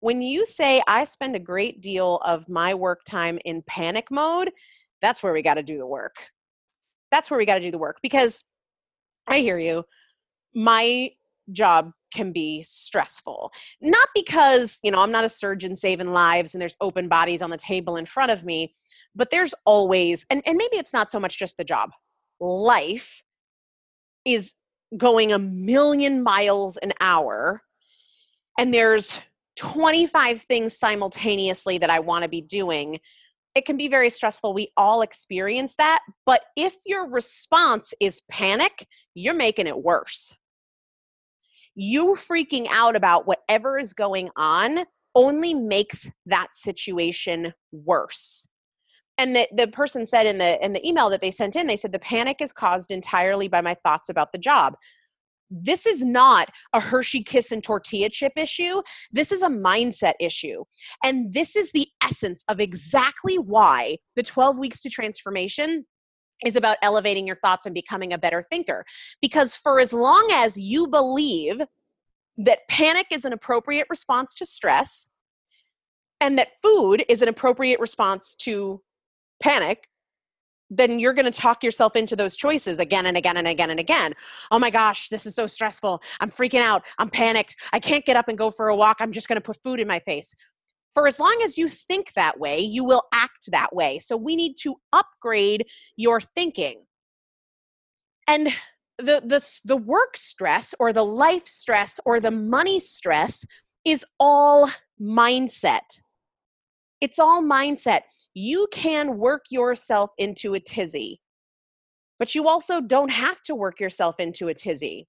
[0.01, 4.51] when you say I spend a great deal of my work time in panic mode,
[5.01, 6.17] that's where we got to do the work.
[7.11, 8.45] That's where we got to do the work because
[9.27, 9.85] I hear you.
[10.55, 11.11] My
[11.53, 13.53] job can be stressful.
[13.83, 17.50] Not because, you know, I'm not a surgeon saving lives and there's open bodies on
[17.50, 18.72] the table in front of me,
[19.14, 21.90] but there's always, and, and maybe it's not so much just the job,
[22.40, 23.22] life
[24.24, 24.55] is
[24.96, 27.61] going a million miles an hour
[28.59, 29.18] and there's
[29.57, 33.00] 25 things simultaneously that I want to be doing.
[33.55, 34.55] It can be very stressful.
[34.55, 36.00] We all experience that.
[36.27, 40.37] But if your response is panic, you're making it worse
[41.74, 44.84] you freaking out about whatever is going on
[45.14, 48.46] only makes that situation worse.
[49.16, 51.76] And the, the person said in the in the email that they sent in they
[51.76, 54.74] said the panic is caused entirely by my thoughts about the job.
[55.50, 58.82] This is not a hershey kiss and tortilla chip issue.
[59.12, 60.64] This is a mindset issue.
[61.04, 65.84] And this is the essence of exactly why the 12 weeks to transformation
[66.44, 68.85] is about elevating your thoughts and becoming a better thinker.
[69.20, 71.61] Because for as long as you believe
[72.38, 75.09] that panic is an appropriate response to stress
[76.20, 78.81] and that food is an appropriate response to
[79.42, 79.88] panic,
[80.70, 83.79] then you're going to talk yourself into those choices again and again and again and
[83.79, 84.14] again.
[84.51, 86.03] Oh my gosh, this is so stressful.
[86.20, 86.83] I'm freaking out.
[86.99, 87.57] I'm panicked.
[87.73, 88.97] I can't get up and go for a walk.
[89.01, 90.35] I'm just going to put food in my face
[90.94, 93.98] for as long as you think that way, you will act that way.
[93.98, 96.85] So we need to upgrade your thinking.
[98.28, 98.48] And
[98.98, 103.44] the the the work stress or the life stress or the money stress
[103.85, 106.00] is all mindset.
[107.00, 108.02] It's all mindset.
[108.35, 111.20] You can work yourself into a tizzy.
[112.18, 115.09] But you also don't have to work yourself into a tizzy.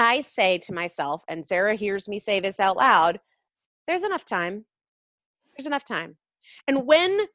[0.00, 3.20] I say to myself, and Sarah hears me say this out loud,
[3.86, 4.64] there's enough time
[5.60, 6.16] there's enough time.
[6.66, 7.26] And when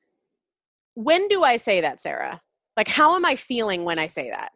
[0.96, 2.42] when do I say that, Sarah?
[2.76, 4.52] Like how am I feeling when I say that?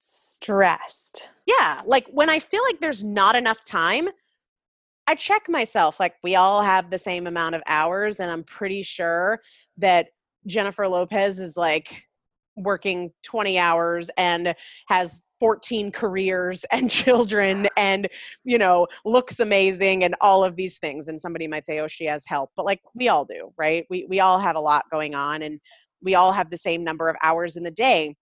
[0.00, 1.28] Stressed.
[1.46, 4.08] Yeah, like when I feel like there's not enough time,
[5.06, 8.82] I check myself like we all have the same amount of hours and I'm pretty
[8.82, 9.40] sure
[9.78, 10.08] that
[10.46, 12.02] Jennifer Lopez is like
[12.56, 14.54] working 20 hours and
[14.88, 18.08] has 14 careers and children and
[18.44, 22.04] you know looks amazing and all of these things and somebody might say oh she
[22.04, 25.16] has help but like we all do right we we all have a lot going
[25.16, 25.58] on and
[26.00, 28.14] we all have the same number of hours in the day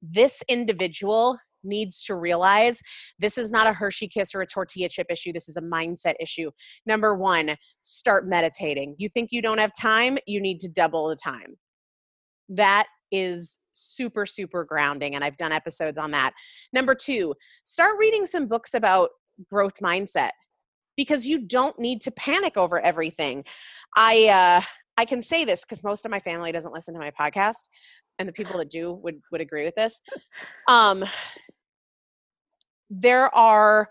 [0.00, 2.80] this individual needs to realize
[3.18, 5.30] this is not a Hershey kiss or a tortilla chip issue.
[5.30, 6.50] This is a mindset issue.
[6.86, 7.50] Number one,
[7.82, 8.94] start meditating.
[8.96, 11.58] You think you don't have time, you need to double the time.
[12.48, 15.14] That is super, super grounding.
[15.14, 16.32] And I've done episodes on that.
[16.72, 17.34] Number two,
[17.64, 19.10] start reading some books about
[19.48, 20.30] growth mindset
[20.96, 23.44] because you don't need to panic over everything.
[23.96, 24.64] I, uh,
[24.96, 27.62] I can say this because most of my family doesn't listen to my podcast,
[28.18, 30.02] and the people that do would would agree with this.
[30.68, 31.04] Um,
[32.90, 33.88] there are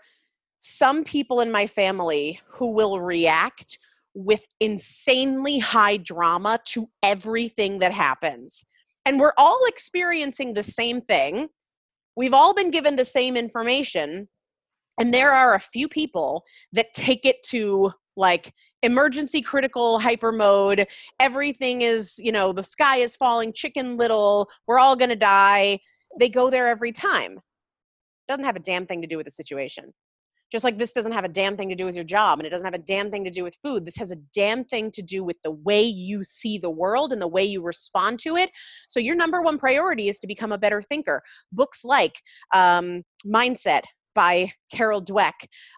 [0.60, 3.78] some people in my family who will react
[4.14, 8.64] with insanely high drama to everything that happens
[9.10, 11.48] and we're all experiencing the same thing.
[12.14, 14.28] We've all been given the same information.
[15.00, 16.44] And there are a few people
[16.74, 18.54] that take it to like
[18.84, 20.86] emergency critical hyper mode.
[21.18, 25.80] Everything is you know the sky is falling chicken little we're all going to die.
[26.20, 27.40] They go there every time.
[28.28, 29.92] Doesn't have a damn thing to do with the situation
[30.50, 32.50] just like this doesn't have a damn thing to do with your job and it
[32.50, 33.86] doesn't have a damn thing to do with food.
[33.86, 37.22] This has a damn thing to do with the way you see the world and
[37.22, 38.50] the way you respond to it.
[38.88, 41.22] So your number one priority is to become a better thinker.
[41.52, 42.20] Books like
[42.52, 43.82] um, mindset
[44.14, 45.32] by carol dweck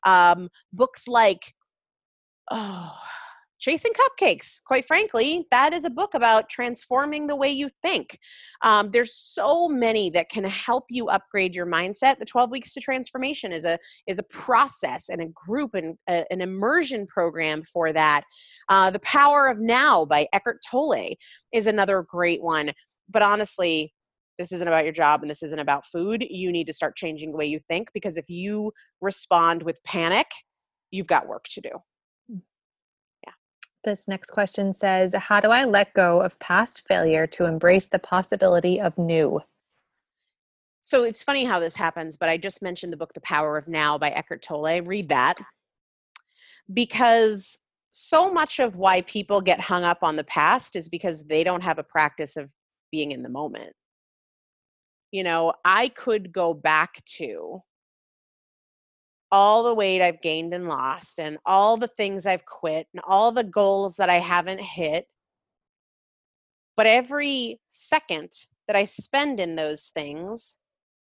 [0.04, 1.52] um, books like
[2.50, 2.96] oh
[3.62, 8.18] Chasing Cupcakes, quite frankly, that is a book about transforming the way you think.
[8.62, 12.18] Um, there's so many that can help you upgrade your mindset.
[12.18, 16.24] The 12 Weeks to Transformation is a is a process and a group and a,
[16.32, 18.24] an immersion program for that.
[18.68, 21.14] Uh, the Power of Now by Eckhart Tolle
[21.52, 22.72] is another great one.
[23.08, 23.94] But honestly,
[24.38, 26.26] this isn't about your job and this isn't about food.
[26.28, 30.26] You need to start changing the way you think because if you respond with panic,
[30.90, 31.70] you've got work to do.
[33.84, 37.98] This next question says How do I let go of past failure to embrace the
[37.98, 39.40] possibility of new?
[40.80, 43.68] So it's funny how this happens, but I just mentioned the book The Power of
[43.68, 44.82] Now by Eckhart Tolle.
[44.82, 45.38] Read that
[46.72, 47.60] because
[47.90, 51.62] so much of why people get hung up on the past is because they don't
[51.62, 52.50] have a practice of
[52.90, 53.72] being in the moment.
[55.10, 57.60] You know, I could go back to
[59.32, 63.32] all the weight I've gained and lost, and all the things I've quit, and all
[63.32, 65.06] the goals that I haven't hit.
[66.76, 68.30] But every second
[68.68, 70.58] that I spend in those things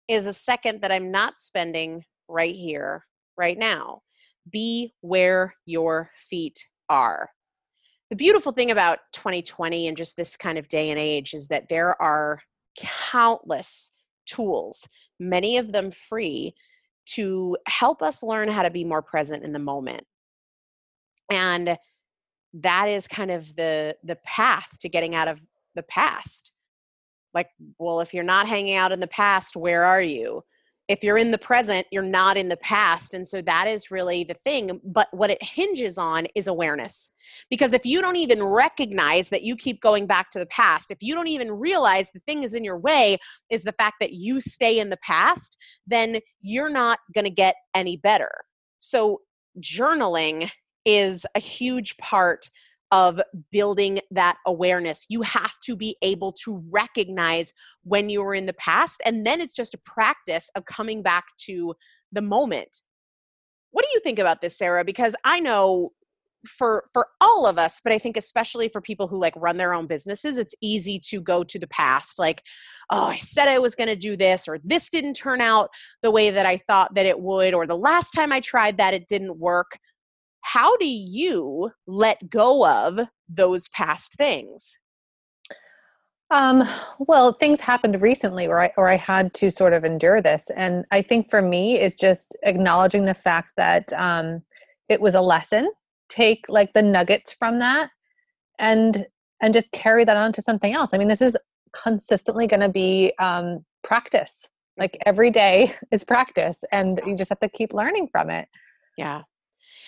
[0.09, 3.05] is a second that I'm not spending right here,
[3.37, 4.03] right now.
[4.51, 7.31] Be where your feet are.
[8.11, 11.69] The beautiful thing about 2020 and just this kind of day and age is that
[11.69, 12.41] there are
[12.77, 13.93] countless
[14.27, 14.87] tools,
[15.19, 16.55] many of them free,
[17.05, 20.05] to help us learn how to be more present in the moment.
[21.31, 21.77] And
[22.55, 25.41] that is kind of the the path to getting out of
[25.75, 26.53] the past.
[27.35, 27.49] Like
[27.79, 30.43] well if you're not hanging out in the past where are you
[30.89, 34.25] if you're in the present you're not in the past and so that is really
[34.25, 37.11] the thing but what it hinges on is awareness.
[37.51, 40.99] Because if you don't even recognize that you keep going back to the past if
[41.01, 43.17] you don't even realize the thing is in your way
[43.51, 45.57] is the fact that you stay in the past
[45.87, 48.31] then you're not going to get any better.
[48.79, 49.21] So
[49.61, 50.51] journaling
[50.85, 52.49] is a huge part
[52.93, 53.21] of
[53.51, 55.07] building that awareness.
[55.09, 59.41] You have to be able to recognize when you were in the past, and then
[59.41, 61.75] it's just a practice of coming back to
[62.13, 62.83] the moment.
[63.73, 64.85] What do you think about this, Sarah?
[64.85, 65.93] Because I know
[66.47, 69.73] for for all of us but i think especially for people who like run their
[69.73, 72.43] own businesses it's easy to go to the past like
[72.91, 75.71] oh i said i was going to do this or this didn't turn out
[76.03, 78.95] the way that i thought that it would or the last time i tried that
[78.95, 79.79] it didn't work
[80.43, 84.77] how do you let go of those past things?
[86.31, 86.65] Um,
[86.99, 90.51] well, things happened recently where I, or I had to sort of endure this.
[90.57, 94.43] And I think for me is just acknowledging the fact that um,
[94.89, 95.71] it was a lesson,
[96.09, 97.91] take like the nuggets from that
[98.59, 99.07] and,
[99.43, 100.95] and just carry that on to something else.
[100.95, 101.37] I mean, this is
[101.75, 104.49] consistently going to be um, practice.
[104.79, 108.49] Like every day is practice and you just have to keep learning from it.
[108.97, 109.23] Yeah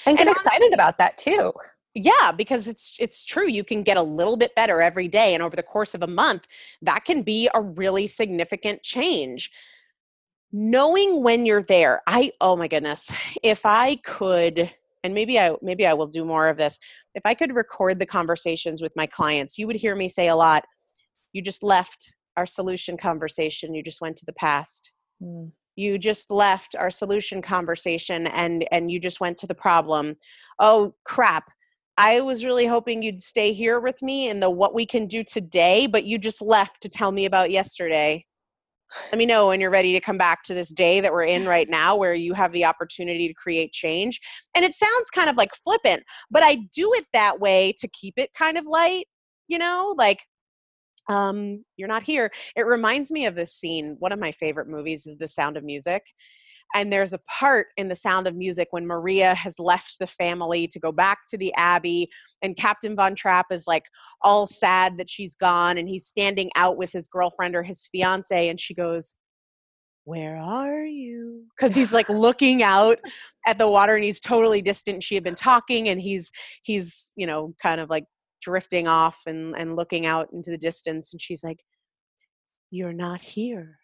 [0.07, 1.53] and get and excited honestly, about that too.
[1.95, 5.43] Yeah because it's it's true you can get a little bit better every day and
[5.43, 6.47] over the course of a month
[6.83, 9.51] that can be a really significant change.
[10.53, 14.71] Knowing when you're there i oh my goodness if i could
[15.03, 16.79] and maybe i maybe i will do more of this
[17.17, 20.37] if i could record the conversations with my clients you would hear me say a
[20.37, 20.65] lot
[21.33, 24.93] you just left our solution conversation you just went to the past.
[25.21, 30.17] Mm you just left our solution conversation and and you just went to the problem.
[30.59, 31.51] Oh crap.
[31.97, 35.23] I was really hoping you'd stay here with me in the what we can do
[35.23, 38.25] today but you just left to tell me about yesterday.
[39.11, 41.47] Let me know when you're ready to come back to this day that we're in
[41.49, 44.21] right now where you have the opportunity to create change.
[44.55, 48.15] And it sounds kind of like flippant but i do it that way to keep
[48.17, 49.07] it kind of light
[49.49, 49.95] you know?
[49.97, 50.21] Like
[51.09, 52.31] um, you're not here.
[52.57, 53.97] It reminds me of this scene.
[53.99, 56.03] One of my favorite movies is The Sound of Music.
[56.75, 60.67] And there's a part in The Sound of Music when Maria has left the family
[60.69, 62.09] to go back to the Abbey,
[62.43, 63.85] and Captain Von Trapp is like
[64.23, 68.49] all sad that she's gone, and he's standing out with his girlfriend or his fiance,
[68.49, 69.17] and she goes,
[70.05, 72.99] where are you because he's like looking out
[73.47, 76.31] at the water and he's totally distant she had been talking and he's
[76.63, 78.05] he's you know kind of like
[78.45, 81.65] drifting off and, and looking out into the distance and she's like
[82.71, 83.79] you're not here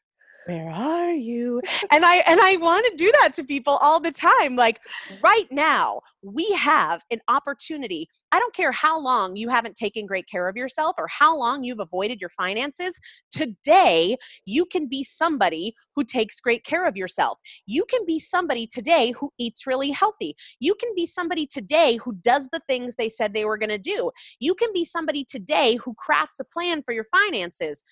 [0.46, 1.60] where are you?
[1.90, 4.80] And i and i want to do that to people all the time like
[5.22, 8.08] right now we have an opportunity.
[8.32, 11.64] I don't care how long you haven't taken great care of yourself or how long
[11.64, 12.98] you've avoided your finances
[13.30, 17.38] today you can be somebody who takes great care of yourself.
[17.66, 20.34] You can be somebody today who eats really healthy.
[20.58, 23.78] You can be somebody today who does the things they said they were going to
[23.78, 24.10] do.
[24.38, 27.84] You can be somebody today who crafts a plan for your finances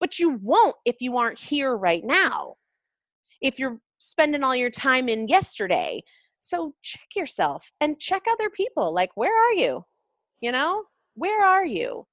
[0.00, 2.54] but you won't if you aren't here right now.
[3.40, 6.02] If you're spending all your time in yesterday.
[6.38, 8.92] So check yourself and check other people.
[8.92, 9.84] Like, where are you?
[10.40, 10.84] You know,
[11.14, 12.06] where are you?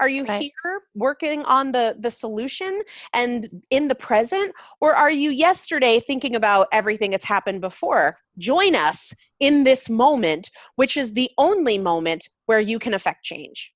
[0.00, 0.40] Are you right.
[0.42, 6.34] here working on the the solution and in the present or are you yesterday thinking
[6.34, 8.16] about everything that's happened before?
[8.36, 13.72] Join us in this moment, which is the only moment where you can affect change.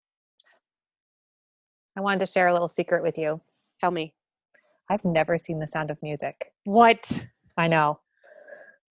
[1.97, 3.41] I wanted to share a little secret with you.
[3.81, 4.13] Tell me.
[4.91, 6.53] I've never seen The Sound of Music.
[6.65, 7.27] What?
[7.57, 8.01] I know.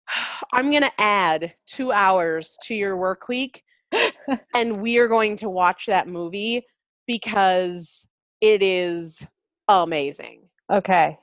[0.53, 3.63] I'm going to add two hours to your work week,
[4.55, 6.65] and we are going to watch that movie
[7.07, 8.07] because
[8.41, 9.25] it is
[9.67, 10.41] amazing.
[10.71, 11.17] Okay.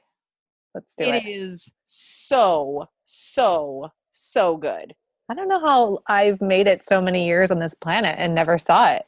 [0.75, 1.27] Let's do it.
[1.27, 4.95] It is so, so, so good.
[5.29, 8.59] I don't know how I've made it so many years on this planet and never
[8.59, 9.05] saw it.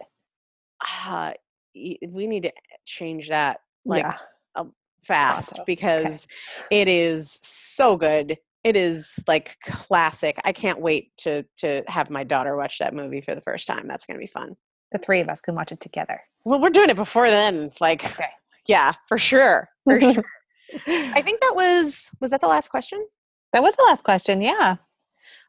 [1.07, 1.33] Uh,
[1.75, 2.53] we need to
[2.85, 4.17] change that like yeah.
[4.57, 4.73] um,
[5.05, 5.65] fast awesome.
[5.67, 6.27] because
[6.71, 6.83] okay.
[6.83, 12.25] it is so good it is like classic i can't wait to to have my
[12.25, 14.57] daughter watch that movie for the first time that's going to be fun
[14.93, 18.05] the three of us can watch it together well we're doing it before then like
[18.05, 18.29] okay.
[18.67, 20.25] yeah for sure for sure
[20.87, 23.05] i think that was was that the last question
[23.53, 24.77] that was the last question yeah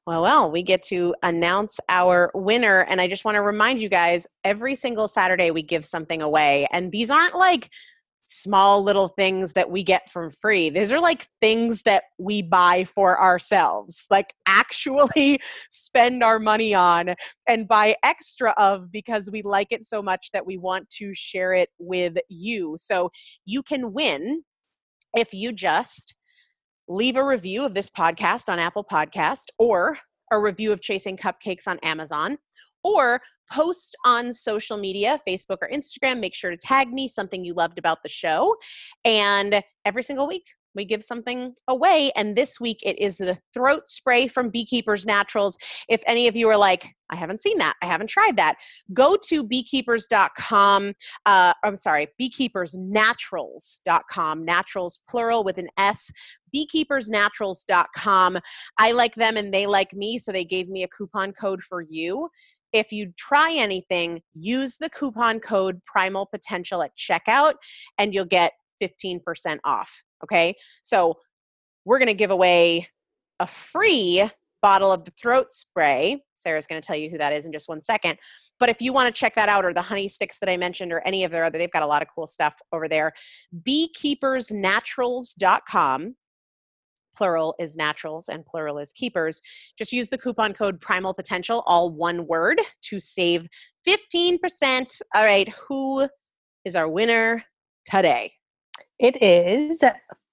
[0.07, 2.81] well, well, we get to announce our winner.
[2.81, 6.67] And I just want to remind you guys every single Saturday we give something away.
[6.71, 7.69] And these aren't like
[8.25, 10.69] small little things that we get from free.
[10.69, 15.39] These are like things that we buy for ourselves, like actually
[15.71, 17.15] spend our money on
[17.47, 21.53] and buy extra of because we like it so much that we want to share
[21.53, 22.75] it with you.
[22.77, 23.11] So
[23.45, 24.43] you can win
[25.15, 26.13] if you just
[26.87, 29.97] leave a review of this podcast on Apple Podcast or
[30.31, 32.37] a review of Chasing Cupcakes on Amazon
[32.83, 33.19] or
[33.51, 36.19] post on social media, Facebook or Instagram.
[36.19, 38.55] Make sure to tag me something you loved about the show.
[39.03, 40.45] And every single week,
[40.75, 42.11] we give something away.
[42.15, 45.57] And this week it is the throat spray from Beekeepers Naturals.
[45.89, 48.55] If any of you are like, I haven't seen that, I haven't tried that,
[48.93, 50.93] go to beekeepers.com.
[51.25, 56.11] Uh, I'm sorry, beekeepersnaturals.com, naturals plural with an S,
[56.55, 58.39] beekeepersnaturals.com.
[58.79, 61.85] I like them and they like me, so they gave me a coupon code for
[61.87, 62.27] you.
[62.73, 67.53] If you try anything, use the coupon code Primal Potential at checkout
[67.97, 68.51] and you'll get
[68.81, 70.03] 15% off.
[70.25, 70.55] Okay.
[70.83, 71.15] So
[71.85, 72.89] we're going to give away
[73.39, 74.29] a free
[74.61, 76.23] bottle of the throat spray.
[76.35, 78.17] Sarah's going to tell you who that is in just one second.
[78.59, 80.91] But if you want to check that out, or the honey sticks that I mentioned,
[80.91, 83.13] or any of their other, they've got a lot of cool stuff over there.
[83.67, 86.15] Beekeepersnaturals.com.
[87.15, 89.41] Plural is naturals and plural is keepers.
[89.77, 93.47] Just use the coupon code Primal Potential, all one word, to save
[93.87, 95.01] 15%.
[95.13, 96.09] All right, who
[96.65, 97.41] is our winner
[97.85, 98.33] today?
[98.99, 99.83] It is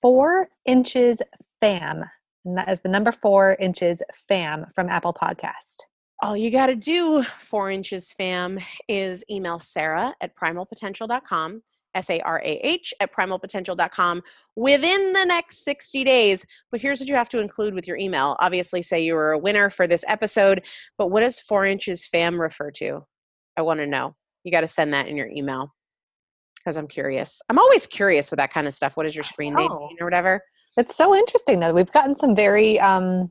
[0.01, 1.21] four inches
[1.61, 2.05] fam.
[2.45, 5.79] And that is the number four inches fam from Apple Podcast.
[6.23, 11.63] All you got to do, four inches fam, is email Sarah at primalpotential.com,
[11.97, 14.23] S A R A H, at primalpotential.com
[14.55, 16.47] within the next 60 days.
[16.71, 18.37] But here's what you have to include with your email.
[18.39, 20.65] Obviously, say you were a winner for this episode,
[20.99, 23.05] but what does four inches fam refer to?
[23.57, 24.13] I want to know.
[24.45, 25.73] You got to send that in your email
[26.63, 27.43] because I'm curious.
[27.49, 28.97] I'm always curious with that kind of stuff.
[28.97, 30.43] What is your screen name or whatever?
[30.77, 31.73] It's so interesting though.
[31.73, 33.31] We've gotten some very um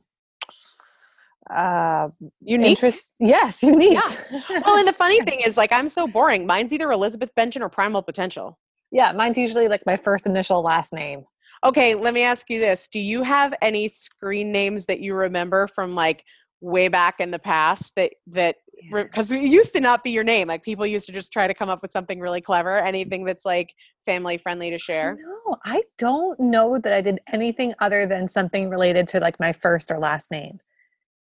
[1.52, 2.08] uh
[2.40, 4.60] unique interest yes unique yeah.
[4.64, 7.68] well and the funny thing is like i'm so boring mine's either elizabeth benton or
[7.68, 8.58] primal potential
[8.92, 11.24] yeah mine's usually like my first initial last name
[11.64, 15.66] okay let me ask you this do you have any screen names that you remember
[15.66, 16.24] from like
[16.60, 18.56] way back in the past that that
[18.90, 21.54] because it used to not be your name like people used to just try to
[21.54, 23.74] come up with something really clever anything that's like
[24.04, 25.18] family friendly to share.
[25.20, 29.52] no i don't know that i did anything other than something related to like my
[29.52, 30.58] first or last name.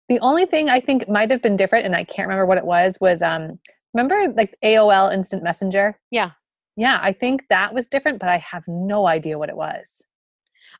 [0.09, 2.65] The only thing i think might have been different and i can't remember what it
[2.65, 3.59] was was um
[3.93, 5.99] remember like aol instant messenger?
[6.11, 6.31] Yeah.
[6.75, 10.03] Yeah i think that was different but i have no idea what it was.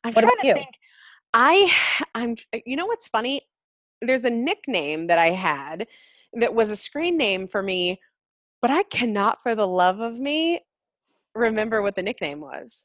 [0.04, 0.54] I'm what trying to you?
[0.54, 0.70] think
[1.34, 1.72] i
[2.14, 3.42] i'm you know what's funny?
[4.00, 5.88] There's a nickname that i had
[6.34, 8.00] that was a screen name for me,
[8.60, 10.60] but I cannot for the love of me
[11.34, 12.84] remember what the nickname was.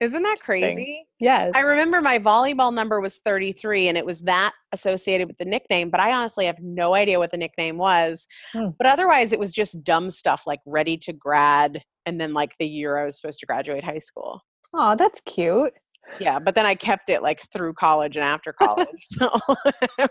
[0.00, 1.06] Isn't that crazy?
[1.20, 1.52] Yes.
[1.54, 5.90] I remember my volleyball number was 33 and it was that associated with the nickname,
[5.90, 8.26] but I honestly have no idea what the nickname was.
[8.52, 8.68] Hmm.
[8.78, 12.66] But otherwise, it was just dumb stuff like ready to grad and then like the
[12.66, 14.40] year I was supposed to graduate high school.
[14.74, 15.74] Oh, that's cute.
[16.20, 18.88] Yeah, but then I kept it like through college and after college.
[19.12, 19.30] So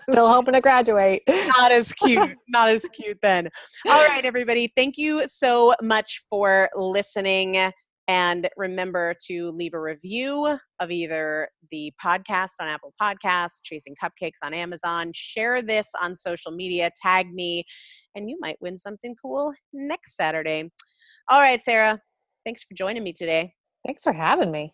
[0.09, 1.23] Still hoping to graduate.
[1.27, 2.37] not as cute.
[2.47, 3.49] Not as cute then.
[3.89, 4.71] All right, everybody.
[4.75, 7.71] Thank you so much for listening.
[8.07, 14.39] And remember to leave a review of either the podcast on Apple Podcasts, Chasing Cupcakes
[14.43, 15.11] on Amazon.
[15.13, 17.63] Share this on social media, tag me,
[18.15, 20.69] and you might win something cool next Saturday.
[21.29, 21.99] All right, Sarah.
[22.45, 23.53] Thanks for joining me today.
[23.85, 24.73] Thanks for having me.